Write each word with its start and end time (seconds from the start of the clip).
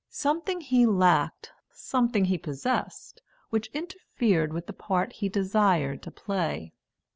Something 0.09 0.61
he 0.61 0.87
lacked, 0.87 1.51
something 1.69 2.25
he 2.25 2.39
possessed, 2.39 3.21
which 3.51 3.69
interfered 3.71 4.51
with 4.51 4.65
the 4.65 4.73
part 4.73 5.13
he 5.13 5.29
desired 5.29 6.01
to 6.01 6.09
play. 6.09 6.73